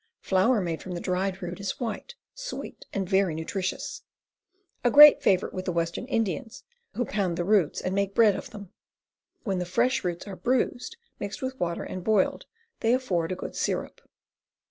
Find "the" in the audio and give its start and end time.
0.93-0.99, 5.65-5.71, 7.37-7.43, 9.59-9.63